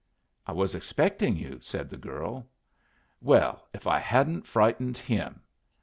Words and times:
"I 0.47 0.51
was 0.51 0.73
expecting 0.73 1.35
you," 1.37 1.59
said 1.61 1.87
the 1.91 1.95
girl. 1.95 2.47
"Well, 3.21 3.67
if 3.71 3.85
I 3.85 3.99
haven't 3.99 4.47
frightened 4.47 4.97
him!" 4.97 5.41